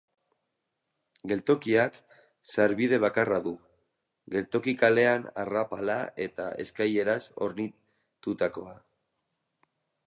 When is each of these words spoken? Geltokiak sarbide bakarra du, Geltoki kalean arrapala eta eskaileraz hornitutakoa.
Geltokiak 1.31 1.99
sarbide 2.53 2.99
bakarra 3.03 3.39
du, 3.49 3.53
Geltoki 4.37 4.75
kalean 4.81 5.29
arrapala 5.45 5.99
eta 6.29 6.49
eskaileraz 6.67 7.21
hornitutakoa. 7.43 8.77